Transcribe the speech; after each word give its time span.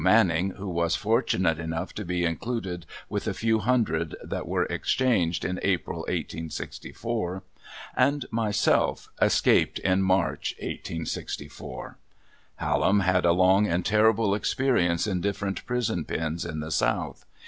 Manning, 0.03 0.53
who 0.57 0.67
was 0.67 0.95
fortunate 0.95 1.59
enough 1.59 1.93
to 1.93 2.03
be 2.03 2.25
included 2.25 2.87
with 3.07 3.27
a 3.27 3.35
few 3.35 3.59
hundred 3.59 4.15
that 4.23 4.47
were 4.47 4.65
exchanged 4.65 5.45
in 5.45 5.59
April, 5.61 5.99
1864, 5.99 7.43
and 7.95 8.25
myself, 8.31 9.09
escaped 9.21 9.77
in 9.77 10.01
March, 10.01 10.55
1864. 10.57 11.99
Hallam 12.55 13.01
had 13.01 13.25
a 13.25 13.31
long 13.31 13.67
and 13.67 13.85
terrible 13.85 14.33
experience 14.33 15.05
in 15.05 15.21
different 15.21 15.63
prison 15.67 16.03
pens 16.03 16.45
in 16.45 16.61
the 16.61 16.71
South. 16.71 17.23